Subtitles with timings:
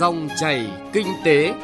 [0.00, 1.54] Dòng chảy kinh tế.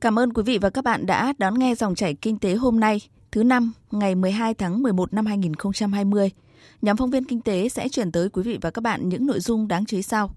[0.00, 2.80] Cảm ơn quý vị và các bạn đã đón nghe dòng chảy kinh tế hôm
[2.80, 3.00] nay,
[3.30, 6.30] thứ năm, ngày 12 tháng 11 năm 2020.
[6.82, 9.40] Nhóm phóng viên kinh tế sẽ chuyển tới quý vị và các bạn những nội
[9.40, 10.30] dung đáng chú ý sau.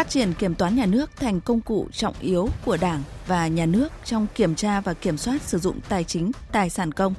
[0.00, 3.66] Phát triển kiểm toán nhà nước thành công cụ trọng yếu của Đảng và nhà
[3.66, 7.14] nước trong kiểm tra và kiểm soát sử dụng tài chính, tài sản công.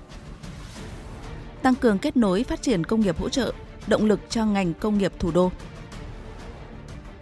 [1.62, 3.54] Tăng cường kết nối phát triển công nghiệp hỗ trợ,
[3.88, 5.52] động lực cho ngành công nghiệp thủ đô.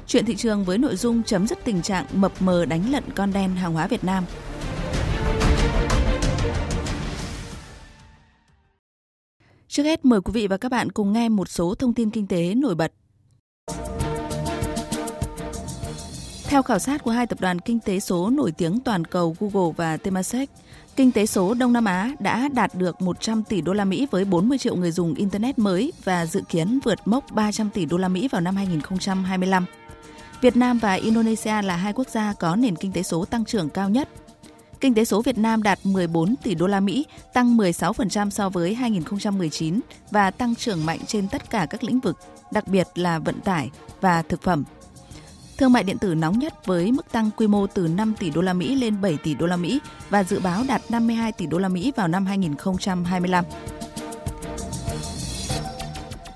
[0.07, 3.33] Chuyện thị trường với nội dung chấm dứt tình trạng mập mờ đánh lận con
[3.33, 4.25] đen hàng hóa Việt Nam.
[9.67, 12.27] Trước hết mời quý vị và các bạn cùng nghe một số thông tin kinh
[12.27, 12.91] tế nổi bật.
[16.49, 19.73] Theo khảo sát của hai tập đoàn kinh tế số nổi tiếng toàn cầu Google
[19.77, 20.49] và Temasek,
[20.95, 24.25] kinh tế số Đông Nam Á đã đạt được 100 tỷ đô la Mỹ với
[24.25, 28.08] 40 triệu người dùng internet mới và dự kiến vượt mốc 300 tỷ đô la
[28.08, 29.66] Mỹ vào năm 2025.
[30.41, 33.69] Việt Nam và Indonesia là hai quốc gia có nền kinh tế số tăng trưởng
[33.69, 34.09] cao nhất.
[34.80, 38.75] Kinh tế số Việt Nam đạt 14 tỷ đô la Mỹ, tăng 16% so với
[38.75, 39.80] 2019
[40.11, 42.17] và tăng trưởng mạnh trên tất cả các lĩnh vực,
[42.52, 43.69] đặc biệt là vận tải
[44.02, 44.63] và thực phẩm.
[45.59, 48.41] Thương mại điện tử nóng nhất với mức tăng quy mô từ 5 tỷ đô
[48.41, 49.79] la Mỹ lên 7 tỷ đô la Mỹ
[50.09, 53.45] và dự báo đạt 52 tỷ đô la Mỹ vào năm 2025.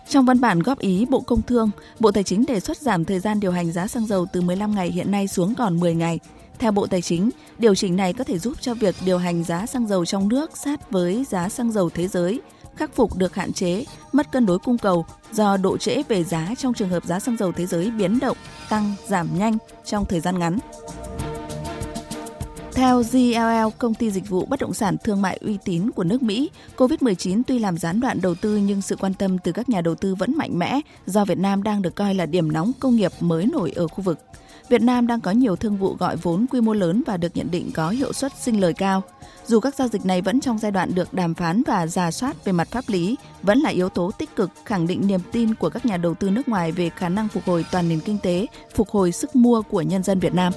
[0.07, 3.19] Trong văn bản góp ý Bộ Công Thương, Bộ Tài chính đề xuất giảm thời
[3.19, 6.19] gian điều hành giá xăng dầu từ 15 ngày hiện nay xuống còn 10 ngày.
[6.59, 9.65] Theo Bộ Tài chính, điều chỉnh này có thể giúp cho việc điều hành giá
[9.65, 12.41] xăng dầu trong nước sát với giá xăng dầu thế giới,
[12.75, 16.53] khắc phục được hạn chế, mất cân đối cung cầu do độ trễ về giá
[16.57, 18.37] trong trường hợp giá xăng dầu thế giới biến động,
[18.69, 20.59] tăng, giảm nhanh trong thời gian ngắn.
[22.73, 26.23] Theo GLL, công ty dịch vụ bất động sản thương mại uy tín của nước
[26.23, 29.81] Mỹ, COVID-19 tuy làm gián đoạn đầu tư nhưng sự quan tâm từ các nhà
[29.81, 32.95] đầu tư vẫn mạnh mẽ do Việt Nam đang được coi là điểm nóng công
[32.95, 34.19] nghiệp mới nổi ở khu vực.
[34.69, 37.51] Việt Nam đang có nhiều thương vụ gọi vốn quy mô lớn và được nhận
[37.51, 39.03] định có hiệu suất sinh lời cao.
[39.45, 42.45] Dù các giao dịch này vẫn trong giai đoạn được đàm phán và giả soát
[42.45, 45.69] về mặt pháp lý, vẫn là yếu tố tích cực khẳng định niềm tin của
[45.69, 48.45] các nhà đầu tư nước ngoài về khả năng phục hồi toàn nền kinh tế,
[48.75, 50.53] phục hồi sức mua của nhân dân Việt Nam.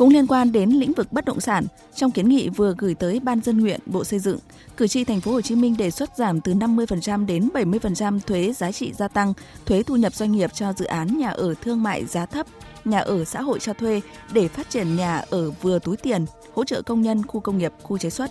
[0.00, 3.20] Cũng liên quan đến lĩnh vực bất động sản, trong kiến nghị vừa gửi tới
[3.20, 4.38] Ban dân nguyện, Bộ Xây dựng,
[4.76, 8.52] cử tri thành phố Hồ Chí Minh đề xuất giảm từ 50% đến 70% thuế
[8.52, 9.32] giá trị gia tăng,
[9.66, 12.46] thuế thu nhập doanh nghiệp cho dự án nhà ở thương mại giá thấp,
[12.84, 14.00] nhà ở xã hội cho thuê
[14.32, 17.72] để phát triển nhà ở vừa túi tiền, hỗ trợ công nhân khu công nghiệp,
[17.82, 18.30] khu chế xuất.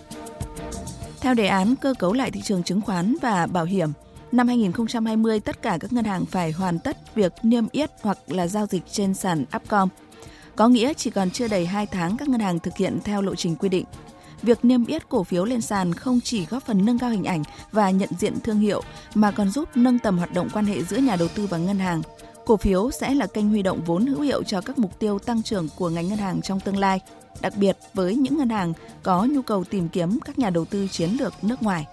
[1.20, 3.92] Theo đề án cơ cấu lại thị trường chứng khoán và bảo hiểm,
[4.32, 8.46] năm 2020 tất cả các ngân hàng phải hoàn tất việc niêm yết hoặc là
[8.46, 9.88] giao dịch trên sàn Upcom
[10.60, 13.34] có nghĩa chỉ còn chưa đầy 2 tháng các ngân hàng thực hiện theo lộ
[13.34, 13.84] trình quy định.
[14.42, 17.42] Việc niêm yết cổ phiếu lên sàn không chỉ góp phần nâng cao hình ảnh
[17.72, 18.82] và nhận diện thương hiệu
[19.14, 21.78] mà còn giúp nâng tầm hoạt động quan hệ giữa nhà đầu tư và ngân
[21.78, 22.02] hàng.
[22.46, 25.42] Cổ phiếu sẽ là kênh huy động vốn hữu hiệu cho các mục tiêu tăng
[25.42, 27.00] trưởng của ngành ngân hàng trong tương lai,
[27.40, 28.72] đặc biệt với những ngân hàng
[29.02, 31.86] có nhu cầu tìm kiếm các nhà đầu tư chiến lược nước ngoài.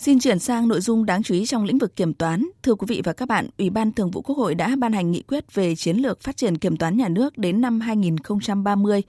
[0.00, 2.46] Xin chuyển sang nội dung đáng chú ý trong lĩnh vực kiểm toán.
[2.62, 5.10] Thưa quý vị và các bạn, Ủy ban Thường vụ Quốc hội đã ban hành
[5.10, 9.02] nghị quyết về chiến lược phát triển kiểm toán nhà nước đến năm 2030,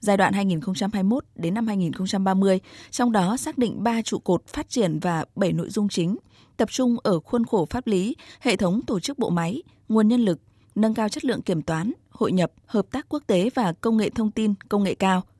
[0.00, 4.98] giai đoạn 2021 đến năm 2030, trong đó xác định 3 trụ cột phát triển
[4.98, 6.16] và 7 nội dung chính,
[6.56, 10.20] tập trung ở khuôn khổ pháp lý, hệ thống tổ chức bộ máy, nguồn nhân
[10.20, 10.40] lực,
[10.74, 14.10] nâng cao chất lượng kiểm toán, hội nhập, hợp tác quốc tế và công nghệ
[14.10, 15.22] thông tin, công nghệ cao–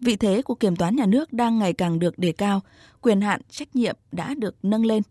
[0.00, 2.60] Vị thế của kiểm toán nhà nước đang ngày càng được đề cao,
[3.00, 5.02] quyền hạn, trách nhiệm đã được nâng lên.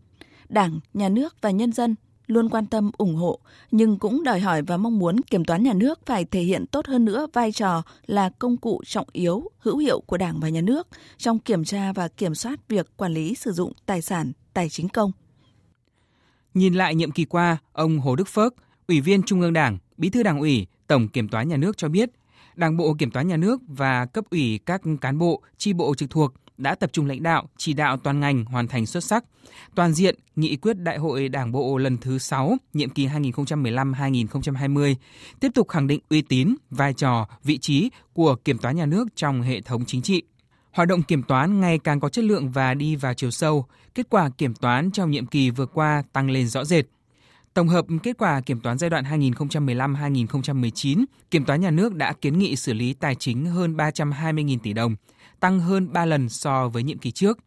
[0.48, 1.94] Đảng, nhà nước và nhân dân
[2.26, 3.38] luôn quan tâm ủng hộ
[3.70, 6.86] nhưng cũng đòi hỏi và mong muốn kiểm toán nhà nước phải thể hiện tốt
[6.86, 10.60] hơn nữa vai trò là công cụ trọng yếu hữu hiệu của Đảng và nhà
[10.60, 14.68] nước trong kiểm tra và kiểm soát việc quản lý sử dụng tài sản tài
[14.68, 15.12] chính công.
[16.54, 18.54] Nhìn lại nhiệm kỳ qua, ông Hồ Đức Phước,
[18.88, 21.88] Ủy viên Trung ương Đảng, Bí thư Đảng ủy, Tổng Kiểm toán Nhà nước cho
[21.88, 22.10] biết,
[22.56, 26.10] Đảng bộ Kiểm toán Nhà nước và cấp ủy các cán bộ, chi bộ trực
[26.10, 29.24] thuộc đã tập trung lãnh đạo, chỉ đạo toàn ngành hoàn thành xuất sắc,
[29.74, 34.94] toàn diện nghị quyết Đại hội Đảng bộ lần thứ 6, nhiệm kỳ 2015-2020,
[35.40, 39.08] tiếp tục khẳng định uy tín, vai trò, vị trí của kiểm toán nhà nước
[39.16, 40.22] trong hệ thống chính trị.
[40.72, 44.06] Hoạt động kiểm toán ngày càng có chất lượng và đi vào chiều sâu, kết
[44.10, 46.86] quả kiểm toán trong nhiệm kỳ vừa qua tăng lên rõ rệt.
[47.54, 52.38] Tổng hợp kết quả kiểm toán giai đoạn 2015-2019, Kiểm toán nhà nước đã kiến
[52.38, 54.96] nghị xử lý tài chính hơn 320.000 tỷ đồng,
[55.40, 57.38] tăng hơn 3 lần so với nhiệm kỳ trước.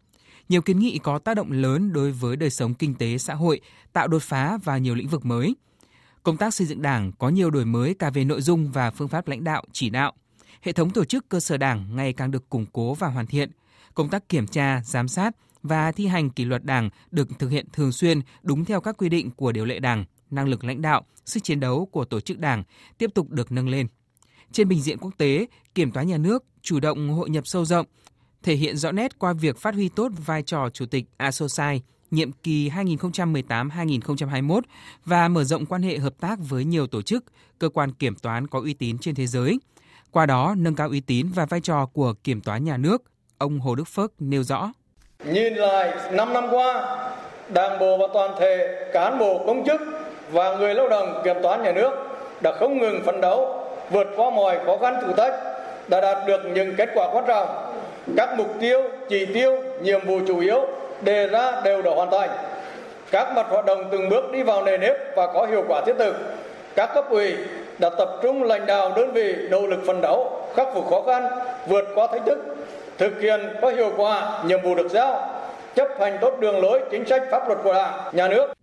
[0.49, 3.61] Nhiều kiến nghị có tác động lớn đối với đời sống kinh tế xã hội,
[3.93, 5.55] tạo đột phá vào nhiều lĩnh vực mới.
[6.23, 9.07] Công tác xây dựng Đảng có nhiều đổi mới cả về nội dung và phương
[9.07, 10.13] pháp lãnh đạo, chỉ đạo.
[10.61, 13.51] Hệ thống tổ chức cơ sở Đảng ngày càng được củng cố và hoàn thiện.
[13.93, 15.35] Công tác kiểm tra, giám sát
[15.67, 19.09] và thi hành kỷ luật Đảng được thực hiện thường xuyên đúng theo các quy
[19.09, 22.39] định của điều lệ Đảng, năng lực lãnh đạo, sức chiến đấu của tổ chức
[22.39, 22.63] Đảng
[22.97, 23.87] tiếp tục được nâng lên.
[24.51, 27.85] Trên bình diện quốc tế, kiểm toán nhà nước chủ động hội nhập sâu rộng,
[28.43, 31.81] thể hiện rõ nét qua việc phát huy tốt vai trò chủ tịch ASOSAI
[32.11, 34.61] nhiệm kỳ 2018-2021
[35.05, 37.25] và mở rộng quan hệ hợp tác với nhiều tổ chức,
[37.59, 39.59] cơ quan kiểm toán có uy tín trên thế giới.
[40.11, 43.03] Qua đó, nâng cao uy tín và vai trò của kiểm toán nhà nước,
[43.37, 44.71] ông Hồ Đức Phước nêu rõ.
[45.23, 46.97] Nhìn lại 5 năm qua,
[47.49, 49.81] Đảng bộ và toàn thể cán bộ công chức
[50.31, 51.91] và người lao động kiểm toán nhà nước
[52.41, 55.33] đã không ngừng phấn đấu, vượt qua mọi khó khăn thử thách,
[55.87, 57.47] đã đạt được những kết quả quan trọng.
[58.17, 60.67] Các mục tiêu, chỉ tiêu, nhiệm vụ chủ yếu
[61.01, 62.29] đề ra đều đã hoàn thành.
[63.11, 65.95] Các mặt hoạt động từng bước đi vào nề nếp và có hiệu quả thiết
[65.99, 66.15] thực.
[66.75, 67.35] Các cấp ủy
[67.79, 71.27] đã tập trung lãnh đạo đơn vị nỗ lực phấn đấu, khắc phục khó khăn,
[71.67, 72.37] vượt qua thách thức,
[72.99, 75.39] thực hiện có hiệu quả nhiệm vụ được giao,
[75.75, 78.53] chấp hành tốt đường lối chính sách pháp luật của Đảng, nhà nước.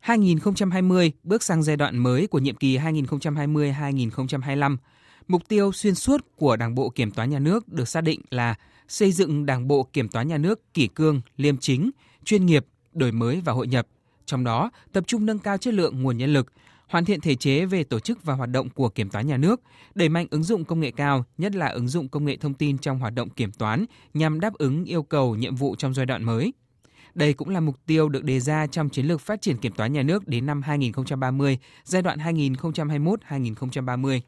[0.00, 4.76] 2020 bước sang giai đoạn mới của nhiệm kỳ 2020-2025.
[5.28, 8.54] Mục tiêu xuyên suốt của Đảng bộ Kiểm toán Nhà nước được xác định là
[8.88, 11.90] xây dựng Đảng bộ Kiểm toán Nhà nước kỷ cương, liêm chính,
[12.24, 13.86] chuyên nghiệp, đổi mới và hội nhập.
[14.26, 16.52] Trong đó, tập trung nâng cao chất lượng nguồn nhân lực,
[16.92, 19.60] hoàn thiện thể chế về tổ chức và hoạt động của kiểm toán nhà nước,
[19.94, 22.78] đẩy mạnh ứng dụng công nghệ cao, nhất là ứng dụng công nghệ thông tin
[22.78, 23.84] trong hoạt động kiểm toán
[24.14, 26.52] nhằm đáp ứng yêu cầu nhiệm vụ trong giai đoạn mới.
[27.14, 29.92] Đây cũng là mục tiêu được đề ra trong chiến lược phát triển kiểm toán
[29.92, 34.20] nhà nước đến năm 2030, giai đoạn 2021-2030.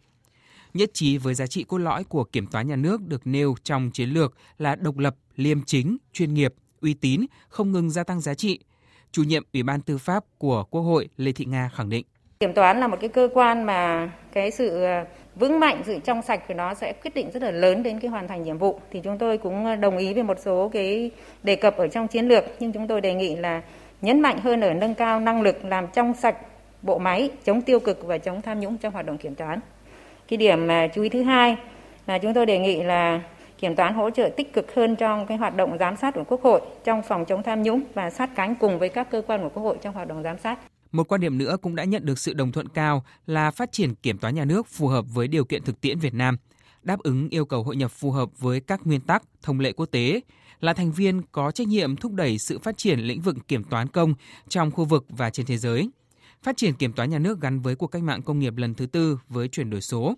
[0.75, 3.91] Nhất trí với giá trị cốt lõi của kiểm toán nhà nước được nêu trong
[3.91, 8.21] chiến lược là độc lập, liêm chính, chuyên nghiệp, uy tín, không ngừng gia tăng
[8.21, 8.59] giá trị.
[9.13, 12.07] Chủ nhiệm Ủy ban Tư pháp của Quốc hội Lê Thị Nga khẳng định.
[12.45, 15.05] Kiểm toán là một cái cơ quan mà cái sự ờ,
[15.35, 18.11] vững mạnh, sự trong sạch của nó sẽ quyết định rất là lớn đến cái
[18.11, 18.81] hoàn thành nhiệm vụ.
[18.91, 21.11] Thì chúng tôi cũng ờ, đồng ý với một số cái
[21.43, 23.63] đề cập ở trong chiến lược, nhưng chúng tôi đề nghị là
[24.01, 26.37] nhấn mạnh hơn ở nâng cao năng lực làm trong sạch
[26.83, 29.61] bộ máy, chống tiêu cực và chống tham nhũng trong hoạt động kiểm toán.
[30.29, 31.57] Cái điểm mà chú ý thứ hai
[32.07, 33.21] là chúng tôi đề nghị là
[33.59, 36.43] kiểm toán hỗ trợ tích cực hơn trong cái hoạt động giám sát của Quốc
[36.43, 39.49] hội trong phòng chống tham nhũng và sát cánh cùng với các cơ quan của
[39.49, 40.59] Quốc hội trong hoạt động giám sát.
[40.95, 43.95] Một quan điểm nữa cũng đã nhận được sự đồng thuận cao là phát triển
[43.95, 46.37] kiểm toán nhà nước phù hợp với điều kiện thực tiễn Việt Nam,
[46.83, 49.87] đáp ứng yêu cầu hội nhập phù hợp với các nguyên tắc, thông lệ quốc
[49.87, 50.21] tế,
[50.61, 53.89] là thành viên có trách nhiệm thúc đẩy sự phát triển lĩnh vực kiểm toán
[53.89, 54.15] công
[54.49, 55.91] trong khu vực và trên thế giới.
[56.43, 58.87] Phát triển kiểm toán nhà nước gắn với cuộc cách mạng công nghiệp lần thứ
[58.87, 60.15] tư với chuyển đổi số.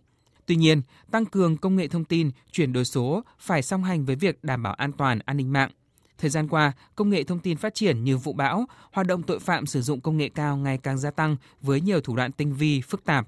[0.46, 4.16] Tuy nhiên, tăng cường công nghệ thông tin, chuyển đổi số phải song hành với
[4.16, 5.70] việc đảm bảo an toàn an ninh mạng,
[6.18, 9.38] Thời gian qua, công nghệ thông tin phát triển như vụ bão, hoạt động tội
[9.38, 12.54] phạm sử dụng công nghệ cao ngày càng gia tăng với nhiều thủ đoạn tinh
[12.54, 13.26] vi, phức tạp.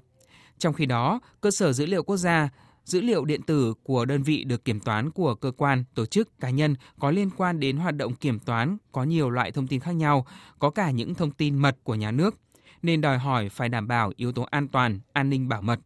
[0.57, 2.49] Trong khi đó, cơ sở dữ liệu quốc gia,
[2.85, 6.39] dữ liệu điện tử của đơn vị được kiểm toán của cơ quan, tổ chức,
[6.39, 9.79] cá nhân có liên quan đến hoạt động kiểm toán có nhiều loại thông tin
[9.79, 10.25] khác nhau,
[10.59, 12.35] có cả những thông tin mật của nhà nước,
[12.81, 15.79] nên đòi hỏi phải đảm bảo yếu tố an toàn, an ninh bảo mật.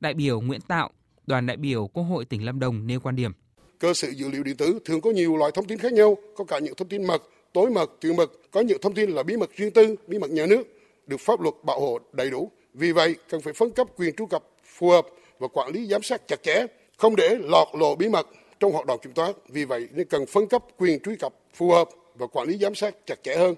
[0.00, 0.90] Đại biểu Nguyễn Tạo,
[1.26, 3.32] đoàn đại biểu Quốc hội tỉnh Lâm Đồng nêu quan điểm
[3.78, 6.44] cơ sở dữ liệu điện tử thường có nhiều loại thông tin khác nhau, có
[6.44, 7.22] cả những thông tin mật,
[7.52, 10.30] tối mật, tuyệt mật, có những thông tin là bí mật riêng tư, bí mật
[10.30, 10.62] nhà nước,
[11.06, 12.50] được pháp luật bảo hộ đầy đủ.
[12.74, 15.06] Vì vậy, cần phải phân cấp quyền truy cập phù hợp
[15.38, 16.66] và quản lý giám sát chặt chẽ,
[16.96, 18.28] không để lọt lộ bí mật
[18.60, 19.32] trong hoạt động kiểm toán.
[19.48, 22.74] Vì vậy, nên cần phân cấp quyền truy cập phù hợp và quản lý giám
[22.74, 23.54] sát chặt chẽ hơn.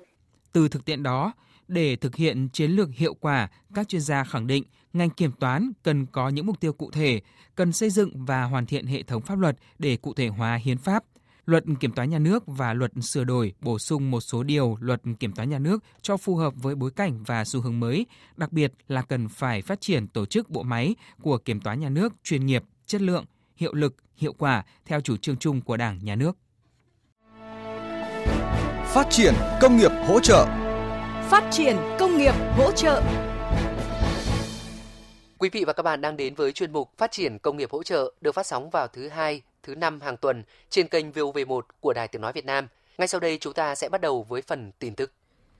[0.53, 1.33] Từ thực tiễn đó,
[1.69, 5.73] để thực hiện chiến lược hiệu quả, các chuyên gia khẳng định ngành kiểm toán
[5.83, 7.21] cần có những mục tiêu cụ thể,
[7.55, 10.79] cần xây dựng và hoàn thiện hệ thống pháp luật để cụ thể hóa hiến
[10.79, 11.05] pháp,
[11.47, 15.03] luật kiểm toán nhà nước và luật sửa đổi bổ sung một số điều luật
[15.21, 18.07] kiểm toán nhà nước cho phù hợp với bối cảnh và xu hướng mới,
[18.37, 21.89] đặc biệt là cần phải phát triển tổ chức bộ máy của kiểm toán nhà
[21.89, 23.25] nước chuyên nghiệp, chất lượng,
[23.57, 26.37] hiệu lực, hiệu quả theo chủ trương chung của Đảng, Nhà nước.
[28.87, 30.66] Phát triển công nghiệp hỗ trợ
[31.31, 33.03] Phát triển công nghiệp hỗ trợ
[35.39, 37.83] Quý vị và các bạn đang đến với chuyên mục Phát triển công nghiệp hỗ
[37.83, 41.93] trợ được phát sóng vào thứ hai, thứ năm hàng tuần trên kênh VOV1 của
[41.93, 42.69] Đài Tiếng Nói Việt Nam.
[42.99, 45.13] Ngay sau đây chúng ta sẽ bắt đầu với phần tin tức.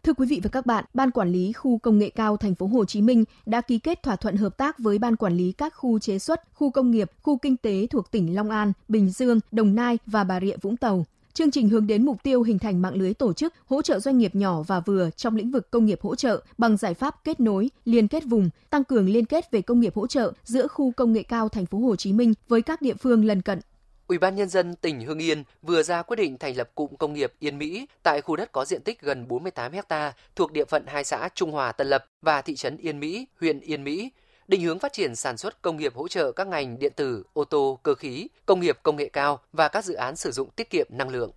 [0.03, 2.67] Thưa quý vị và các bạn, Ban quản lý khu công nghệ cao thành phố
[2.67, 5.75] Hồ Chí Minh đã ký kết thỏa thuận hợp tác với Ban quản lý các
[5.77, 9.41] khu chế xuất, khu công nghiệp, khu kinh tế thuộc tỉnh Long An, Bình Dương,
[9.53, 12.83] Đồng Nai và Bà Rịa Vũng Tàu Chương trình hướng đến mục tiêu hình thành
[12.83, 15.87] mạng lưới tổ chức hỗ trợ doanh nghiệp nhỏ và vừa trong lĩnh vực công
[15.87, 19.51] nghiệp hỗ trợ bằng giải pháp kết nối, liên kết vùng, tăng cường liên kết
[19.51, 22.35] về công nghiệp hỗ trợ giữa khu công nghệ cao thành phố Hồ Chí Minh
[22.49, 23.61] với các địa phương lân cận.
[24.07, 27.13] Ủy ban nhân dân tỉnh Hưng Yên vừa ra quyết định thành lập cụm công
[27.13, 30.85] nghiệp Yên Mỹ tại khu đất có diện tích gần 48 ha thuộc địa phận
[30.87, 34.11] hai xã Trung Hòa Tân Lập và thị trấn Yên Mỹ, huyện Yên Mỹ,
[34.49, 37.45] định hướng phát triển sản xuất công nghiệp hỗ trợ các ngành điện tử, ô
[37.45, 40.71] tô, cơ khí, công nghiệp công nghệ cao và các dự án sử dụng tiết
[40.71, 41.31] kiệm năng lượng.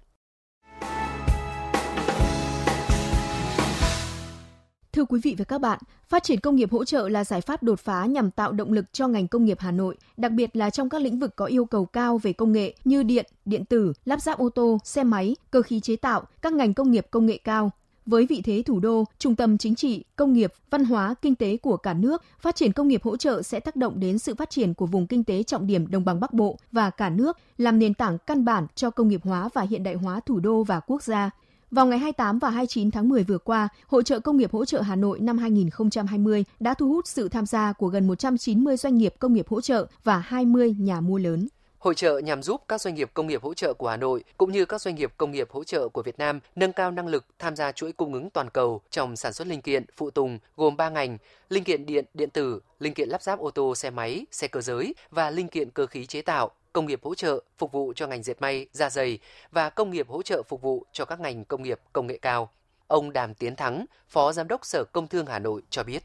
[4.92, 7.64] Thưa quý vị và các bạn, phát triển công nghiệp hỗ trợ là giải pháp
[7.64, 10.70] đột phá nhằm tạo động lực cho ngành công nghiệp Hà Nội, đặc biệt là
[10.70, 13.94] trong các lĩnh vực có yêu cầu cao về công nghệ như điện, điện tử,
[14.06, 17.26] lắp ráp ô tô, xe máy, cơ khí chế tạo, các ngành công nghiệp công
[17.26, 17.72] nghệ cao.
[18.10, 21.58] Với vị thế thủ đô, trung tâm chính trị, công nghiệp, văn hóa, kinh tế
[21.58, 24.50] của cả nước, phát triển công nghiệp hỗ trợ sẽ tác động đến sự phát
[24.50, 27.80] triển của vùng kinh tế trọng điểm đồng bằng Bắc Bộ và cả nước, làm
[27.80, 30.80] nền tảng căn bản cho công nghiệp hóa và hiện đại hóa thủ đô và
[30.80, 31.30] quốc gia.
[31.72, 34.82] Vào ngày 28 và 29 tháng 10 vừa qua, Hội trợ Công nghiệp hỗ trợ
[34.82, 39.14] Hà Nội năm 2020 đã thu hút sự tham gia của gần 190 doanh nghiệp
[39.20, 41.48] công nghiệp hỗ trợ và 20 nhà mua lớn.
[41.80, 44.52] Hội trợ nhằm giúp các doanh nghiệp công nghiệp hỗ trợ của Hà Nội cũng
[44.52, 47.26] như các doanh nghiệp công nghiệp hỗ trợ của Việt Nam nâng cao năng lực
[47.40, 50.78] tham gia chuỗi cung ứng toàn cầu trong sản xuất linh kiện, phụ tùng gồm
[50.78, 51.18] 3 ngành:
[51.50, 54.62] linh kiện điện, điện tử, linh kiện lắp ráp ô tô, xe máy, xe cơ
[54.62, 58.08] giới và linh kiện cơ khí chế tạo công nghiệp hỗ trợ phục vụ cho
[58.08, 59.20] ngành dệt may, da dày
[59.52, 62.52] và công nghiệp hỗ trợ phục vụ cho các ngành công nghiệp công nghệ cao.
[62.88, 66.04] Ông Đàm Tiến Thắng, Phó Giám đốc Sở Công Thương Hà Nội cho biết.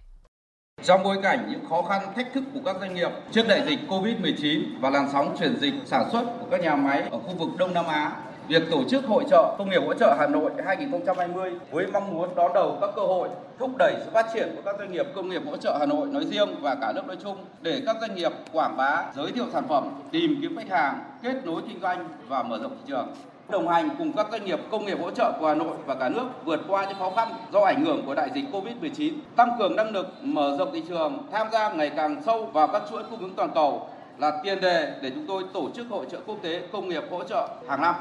[0.85, 3.79] Trong bối cảnh những khó khăn thách thức của các doanh nghiệp trước đại dịch
[3.89, 7.49] COVID-19 và làn sóng chuyển dịch sản xuất của các nhà máy ở khu vực
[7.59, 8.13] Đông Nam Á,
[8.49, 12.35] việc tổ chức hội trợ công nghiệp hỗ trợ Hà Nội 2020 với mong muốn
[12.35, 15.29] đón đầu các cơ hội thúc đẩy sự phát triển của các doanh nghiệp công
[15.29, 18.15] nghiệp hỗ trợ Hà Nội nói riêng và cả nước nói chung để các doanh
[18.15, 22.09] nghiệp quảng bá, giới thiệu sản phẩm, tìm kiếm khách hàng, kết nối kinh doanh
[22.29, 23.09] và mở rộng thị trường
[23.49, 26.09] đồng hành cùng các doanh nghiệp công nghiệp hỗ trợ của Hà Nội và cả
[26.09, 29.77] nước vượt qua những khó khăn do ảnh hưởng của đại dịch Covid-19, tăng cường
[29.77, 33.21] năng lực, mở rộng thị trường, tham gia ngày càng sâu vào các chuỗi cung
[33.21, 36.63] ứng toàn cầu là tiền đề để chúng tôi tổ chức hội trợ quốc tế
[36.73, 37.95] công nghiệp hỗ trợ hàng năm.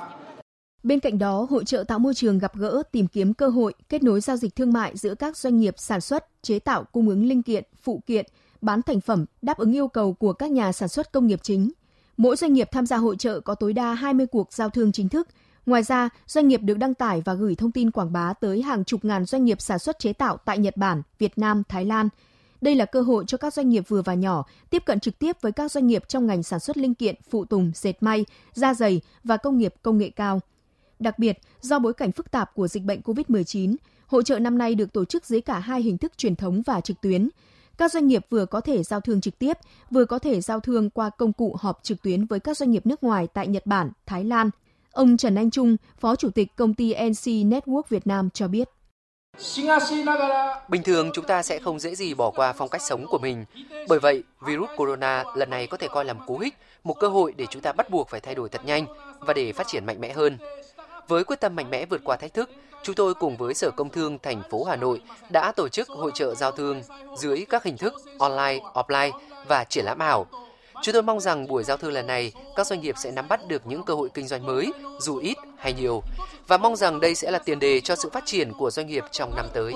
[0.84, 4.04] Bên cạnh đó, hội trợ tạo môi trường gặp gỡ, tìm kiếm cơ hội, kết
[4.04, 7.26] nối giao dịch thương mại giữa các doanh nghiệp sản xuất, chế tạo, cung ứng
[7.26, 8.26] linh kiện, phụ kiện,
[8.62, 11.72] bán thành phẩm đáp ứng yêu cầu của các nhà sản xuất công nghiệp chính.
[12.18, 15.10] Mỗi doanh nghiệp tham gia hội trợ có tối đa 20 cuộc giao thương chính
[15.10, 15.28] thức.
[15.66, 18.84] Ngoài ra, doanh nghiệp được đăng tải và gửi thông tin quảng bá tới hàng
[18.84, 22.10] chục ngàn doanh nghiệp sản xuất chế tạo tại Nhật Bản, Việt Nam, Thái Lan.
[22.62, 25.38] Đây là cơ hội cho các doanh nghiệp vừa và nhỏ tiếp cận trực tiếp
[25.42, 28.74] với các doanh nghiệp trong ngành sản xuất linh kiện, phụ tùng, dệt may, da
[28.74, 30.40] giày và công nghiệp công nghệ cao–
[31.04, 33.76] Đặc biệt, do bối cảnh phức tạp của dịch bệnh COVID-19,
[34.08, 36.82] hội trợ năm nay được tổ chức dưới cả hai hình thức truyền thống và
[36.82, 37.30] trực tuyến.
[37.78, 39.58] Các doanh nghiệp vừa có thể giao thương trực tiếp,
[39.92, 42.86] vừa có thể giao thương qua công cụ họp trực tuyến với các doanh nghiệp
[42.86, 44.50] nước ngoài tại Nhật Bản, Thái Lan.
[44.92, 48.70] Ông Trần Anh Trung, Phó Chủ tịch công ty NC Network Việt Nam cho biết.
[50.70, 53.46] Bình thường chúng ta sẽ không dễ gì bỏ qua phong cách sống của mình.
[53.88, 56.54] Bởi vậy, virus corona lần này có thể coi là một cú hích,
[56.84, 58.86] một cơ hội để chúng ta bắt buộc phải thay đổi thật nhanh
[59.20, 60.38] và để phát triển mạnh mẽ hơn.
[61.08, 62.50] Với quyết tâm mạnh mẽ vượt qua thách thức,
[62.84, 66.12] chúng tôi cùng với Sở Công Thương thành phố Hà Nội đã tổ chức hội
[66.14, 66.84] trợ giao thương
[67.18, 69.12] dưới các hình thức online, offline
[69.48, 70.28] và triển lãm ảo.
[70.82, 73.48] Chúng tôi mong rằng buổi giao thương lần này, các doanh nghiệp sẽ nắm bắt
[73.48, 76.04] được những cơ hội kinh doanh mới, dù ít hay nhiều,
[76.48, 79.04] và mong rằng đây sẽ là tiền đề cho sự phát triển của doanh nghiệp
[79.12, 79.74] trong năm tới.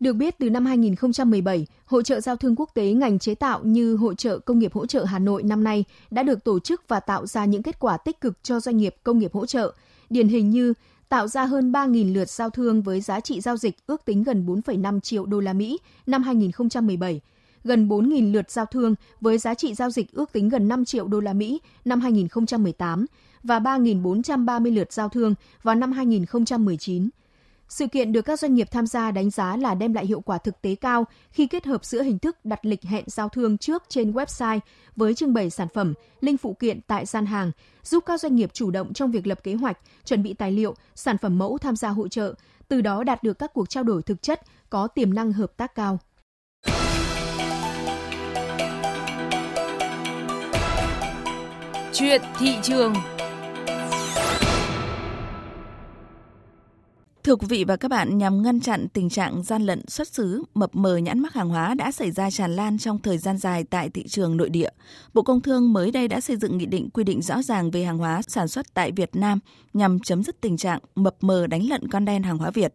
[0.00, 3.96] Được biết, từ năm 2017, hội trợ giao thương quốc tế ngành chế tạo như
[3.96, 7.00] Hội trợ Công nghiệp hỗ trợ Hà Nội năm nay đã được tổ chức và
[7.00, 9.72] tạo ra những kết quả tích cực cho doanh nghiệp công nghiệp hỗ trợ.
[10.10, 10.74] Điển hình như
[11.08, 14.46] tạo ra hơn 3.000 lượt giao thương với giá trị giao dịch ước tính gần
[14.46, 17.20] 4,5 triệu đô la Mỹ năm 2017,
[17.64, 21.08] gần 4.000 lượt giao thương với giá trị giao dịch ước tính gần 5 triệu
[21.08, 23.06] đô la Mỹ năm 2018
[23.42, 27.08] và 3.430 lượt giao thương vào năm 2019.
[27.74, 30.38] Sự kiện được các doanh nghiệp tham gia đánh giá là đem lại hiệu quả
[30.38, 33.82] thực tế cao khi kết hợp giữa hình thức đặt lịch hẹn giao thương trước
[33.88, 34.60] trên website
[34.96, 37.52] với trưng bày sản phẩm, linh phụ kiện tại gian hàng,
[37.82, 40.74] giúp các doanh nghiệp chủ động trong việc lập kế hoạch, chuẩn bị tài liệu,
[40.94, 42.34] sản phẩm mẫu tham gia hội trợ,
[42.68, 44.40] từ đó đạt được các cuộc trao đổi thực chất
[44.70, 45.98] có tiềm năng hợp tác cao.
[51.92, 52.94] Chuyện thị trường
[57.24, 60.42] Thưa quý vị và các bạn, nhằm ngăn chặn tình trạng gian lận xuất xứ,
[60.54, 63.64] mập mờ nhãn mắc hàng hóa đã xảy ra tràn lan trong thời gian dài
[63.64, 64.68] tại thị trường nội địa.
[65.14, 67.84] Bộ Công Thương mới đây đã xây dựng nghị định quy định rõ ràng về
[67.84, 69.38] hàng hóa sản xuất tại Việt Nam
[69.72, 72.74] nhằm chấm dứt tình trạng mập mờ đánh lận con đen hàng hóa Việt.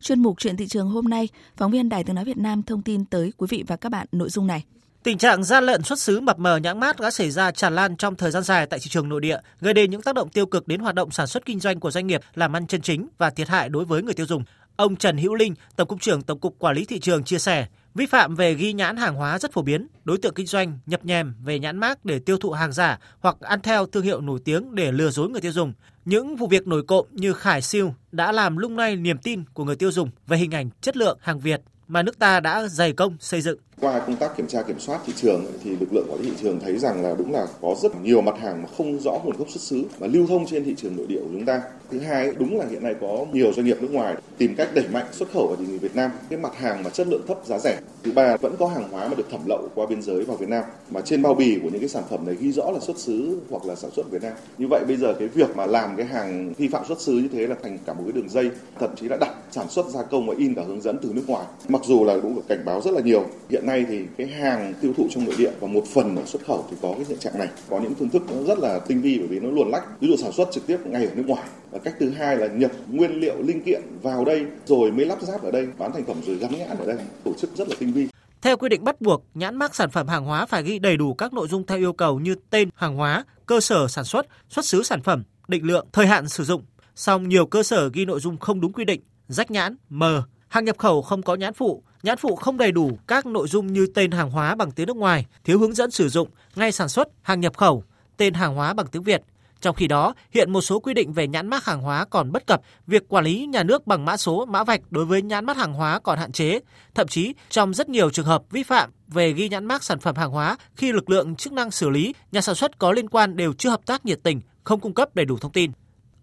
[0.00, 2.82] Chuyên mục chuyện thị trường hôm nay, phóng viên Đài tiếng nói Việt Nam thông
[2.82, 4.64] tin tới quý vị và các bạn nội dung này.
[5.02, 7.96] Tình trạng gian lận xuất xứ mập mờ nhãn mát đã xảy ra tràn lan
[7.96, 10.46] trong thời gian dài tại thị trường nội địa, gây đến những tác động tiêu
[10.46, 13.08] cực đến hoạt động sản xuất kinh doanh của doanh nghiệp làm ăn chân chính
[13.18, 14.44] và thiệt hại đối với người tiêu dùng.
[14.76, 17.66] Ông Trần Hữu Linh, Tổng cục trưởng Tổng cục Quản lý thị trường chia sẻ,
[17.94, 21.04] Vi phạm về ghi nhãn hàng hóa rất phổ biến, đối tượng kinh doanh nhập
[21.04, 24.40] nhèm về nhãn mác để tiêu thụ hàng giả hoặc ăn theo thương hiệu nổi
[24.44, 25.72] tiếng để lừa dối người tiêu dùng.
[26.04, 29.64] Những vụ việc nổi cộm như Khải Siêu đã làm lung lay niềm tin của
[29.64, 31.60] người tiêu dùng về hình ảnh chất lượng hàng Việt
[31.92, 33.58] mà nước ta đã dày công xây dựng.
[33.80, 36.36] Qua công tác kiểm tra kiểm soát thị trường thì lực lượng quản lý thị
[36.42, 39.36] trường thấy rằng là đúng là có rất nhiều mặt hàng mà không rõ nguồn
[39.36, 41.62] gốc xuất xứ và lưu thông trên thị trường nội địa của chúng ta.
[41.90, 44.88] Thứ hai đúng là hiện nay có nhiều doanh nghiệp nước ngoài tìm cách đẩy
[44.88, 47.38] mạnh xuất khẩu vào thị trường Việt Nam cái mặt hàng mà chất lượng thấp
[47.46, 47.80] giá rẻ.
[48.02, 50.48] Thứ ba vẫn có hàng hóa mà được thẩm lậu qua biên giới vào Việt
[50.48, 52.98] Nam mà trên bao bì của những cái sản phẩm này ghi rõ là xuất
[52.98, 54.32] xứ hoặc là sản xuất Việt Nam.
[54.58, 57.28] Như vậy bây giờ cái việc mà làm cái hàng vi phạm xuất xứ như
[57.32, 60.02] thế là thành cả một cái đường dây, thậm chí là đặt sản xuất gia
[60.02, 61.46] công và in cả hướng dẫn từ nước ngoài.
[61.68, 63.26] Mặc dù là cũng được cảnh báo rất là nhiều.
[63.50, 66.44] Hiện nay thì cái hàng tiêu thụ trong nội địa và một phần ở xuất
[66.46, 69.02] khẩu thì có cái hiện trạng này có những phương thức nó rất là tinh
[69.02, 71.24] vi bởi vì nó luồn lách ví dụ sản xuất trực tiếp ngay ở nước
[71.26, 75.06] ngoài và cách thứ hai là nhập nguyên liệu linh kiện vào đây rồi mới
[75.06, 77.68] lắp ráp ở đây bán thành phẩm rồi gắn nhãn ở đây tổ chức rất
[77.68, 78.08] là tinh vi
[78.42, 81.14] theo quy định bắt buộc, nhãn mác sản phẩm hàng hóa phải ghi đầy đủ
[81.14, 84.64] các nội dung theo yêu cầu như tên hàng hóa, cơ sở sản xuất, xuất
[84.64, 86.62] xứ sản phẩm, định lượng, thời hạn sử dụng.
[86.94, 89.00] Song nhiều cơ sở ghi nội dung không đúng quy định,
[89.32, 92.98] rách nhãn, mờ, hàng nhập khẩu không có nhãn phụ, nhãn phụ không đầy đủ
[93.06, 96.08] các nội dung như tên hàng hóa bằng tiếng nước ngoài, thiếu hướng dẫn sử
[96.08, 97.84] dụng, ngay sản xuất, hàng nhập khẩu,
[98.16, 99.22] tên hàng hóa bằng tiếng Việt.
[99.60, 102.46] Trong khi đó, hiện một số quy định về nhãn mác hàng hóa còn bất
[102.46, 105.56] cập, việc quản lý nhà nước bằng mã số, mã vạch đối với nhãn mác
[105.56, 106.60] hàng hóa còn hạn chế.
[106.94, 110.16] Thậm chí, trong rất nhiều trường hợp vi phạm về ghi nhãn mác sản phẩm
[110.16, 113.36] hàng hóa khi lực lượng chức năng xử lý, nhà sản xuất có liên quan
[113.36, 115.70] đều chưa hợp tác nhiệt tình, không cung cấp đầy đủ thông tin.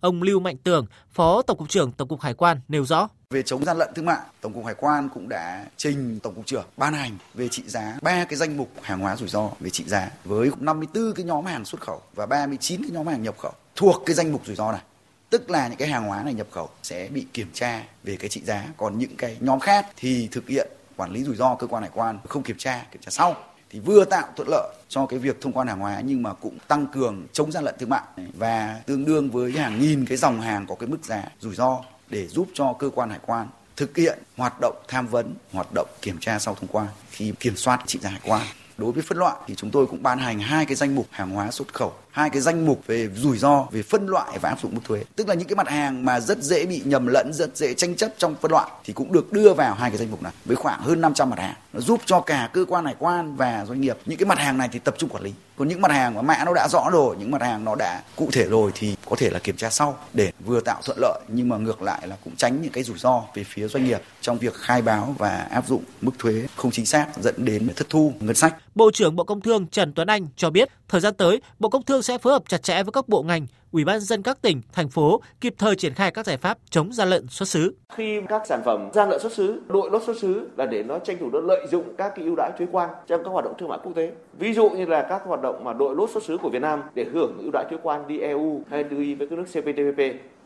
[0.01, 3.07] Ông Lưu Mạnh Tường, Phó Tổng cục trưởng Tổng cục Hải quan nêu rõ.
[3.29, 6.45] Về chống gian lận thương mại, Tổng cục Hải quan cũng đã trình Tổng cục
[6.45, 9.69] trưởng ban hành về trị giá ba cái danh mục hàng hóa rủi ro về
[9.69, 13.35] trị giá với 54 cái nhóm hàng xuất khẩu và 39 cái nhóm hàng nhập
[13.37, 14.81] khẩu thuộc cái danh mục rủi ro này.
[15.29, 18.29] Tức là những cái hàng hóa này nhập khẩu sẽ bị kiểm tra về cái
[18.29, 21.67] trị giá, còn những cái nhóm khác thì thực hiện quản lý rủi ro cơ
[21.67, 23.35] quan hải quan không kiểm tra, kiểm tra sau
[23.69, 26.57] thì vừa tạo thuận lợi cho cái việc thông quan hàng hóa nhưng mà cũng
[26.67, 30.41] tăng cường chống gian lận thương mại và tương đương với hàng nghìn cái dòng
[30.41, 33.97] hàng có cái mức giá rủi ro để giúp cho cơ quan hải quan thực
[33.97, 37.79] hiện hoạt động tham vấn, hoạt động kiểm tra sau thông quan khi kiểm soát
[37.85, 38.41] trị giá hải quan.
[38.77, 41.29] Đối với phân loại thì chúng tôi cũng ban hành hai cái danh mục hàng
[41.29, 44.61] hóa xuất khẩu, hai cái danh mục về rủi ro, về phân loại và áp
[44.61, 45.03] dụng mức thuế.
[45.15, 47.95] Tức là những cái mặt hàng mà rất dễ bị nhầm lẫn, rất dễ tranh
[47.95, 50.55] chấp trong phân loại thì cũng được đưa vào hai cái danh mục này với
[50.55, 51.55] khoảng hơn 500 mặt hàng.
[51.73, 54.57] Nó giúp cho cả cơ quan hải quan và doanh nghiệp những cái mặt hàng
[54.57, 55.33] này thì tập trung quản lý.
[55.57, 58.01] Còn những mặt hàng mà mã nó đã rõ rồi, những mặt hàng nó đã
[58.15, 61.19] cụ thể rồi thì có thể là kiểm tra sau để vừa tạo thuận lợi
[61.27, 64.01] nhưng mà ngược lại là cũng tránh những cái rủi ro về phía doanh nghiệp
[64.21, 67.89] trong việc khai báo và áp dụng mức thuế không chính xác dẫn đến thất
[67.89, 68.55] thu ngân sách.
[68.75, 71.83] Bộ trưởng Bộ Công Thương Trần Tuấn Anh cho biết, thời gian tới, Bộ Công
[71.83, 74.41] Thương sẽ sẽ phối hợp chặt chẽ với các bộ ngành, Ủy ban dân các
[74.41, 77.75] tỉnh, thành phố kịp thời triển khai các giải pháp chống gian lận xuất xứ.
[77.93, 80.99] Khi các sản phẩm gian lận xuất xứ, đội lốt xuất xứ là để nó
[80.99, 83.53] tranh thủ nó lợi dụng các cái ưu đãi thuế quan trong các hoạt động
[83.57, 84.11] thương mại quốc tế.
[84.39, 86.83] Ví dụ như là các hoạt động mà đội lốt xuất xứ của Việt Nam
[86.93, 90.01] để hưởng ưu đãi thuế quan đi EU hay đi với các nước CPTPP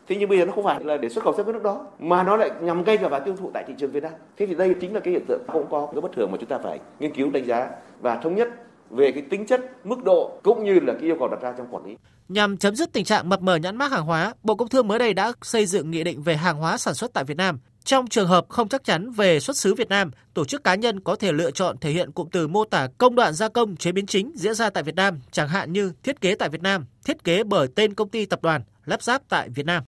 [0.06, 1.86] Thế nhưng bây giờ nó không phải là để xuất khẩu sang các nước đó
[1.98, 4.12] mà nó lại nhằm gây cả vào tiêu thụ tại thị trường Việt Nam.
[4.36, 6.48] Thế thì đây chính là cái hiện tượng cũng có cái bất thường mà chúng
[6.48, 8.48] ta phải nghiên cứu đánh giá và thống nhất
[8.90, 11.66] về cái tính chất, mức độ cũng như là cái yêu cầu đặt ra trong
[11.70, 11.96] quản lý.
[12.28, 14.98] Nhằm chấm dứt tình trạng mập mờ nhãn mác hàng hóa, Bộ Công Thương mới
[14.98, 17.58] đây đã xây dựng nghị định về hàng hóa sản xuất tại Việt Nam.
[17.84, 21.00] Trong trường hợp không chắc chắn về xuất xứ Việt Nam, tổ chức cá nhân
[21.00, 23.92] có thể lựa chọn thể hiện cụm từ mô tả công đoạn gia công chế
[23.92, 26.86] biến chính diễn ra tại Việt Nam, chẳng hạn như thiết kế tại Việt Nam,
[27.04, 29.84] thiết kế bởi tên công ty tập đoàn, lắp ráp tại Việt Nam.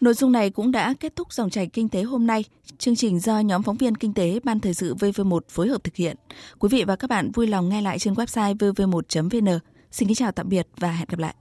[0.00, 2.44] Nội dung này cũng đã kết thúc dòng chảy kinh tế hôm nay.
[2.78, 5.96] Chương trình do nhóm phóng viên kinh tế Ban Thời sự VV1 phối hợp thực
[5.96, 6.16] hiện.
[6.58, 9.58] Quý vị và các bạn vui lòng nghe lại trên website vv1.vn.
[9.90, 11.34] Xin kính chào tạm biệt và hẹn gặp lại.